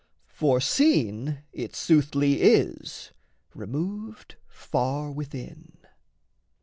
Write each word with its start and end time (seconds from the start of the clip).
For 0.33 0.59
seen 0.59 1.43
It 1.53 1.75
soothly 1.75 2.41
is, 2.41 3.11
removed 3.53 4.35
far 4.47 5.11
within. 5.11 5.77